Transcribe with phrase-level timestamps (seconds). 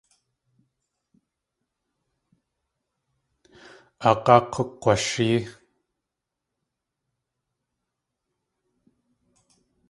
[4.09, 5.39] Aag̲áa k̲ukg̲washée.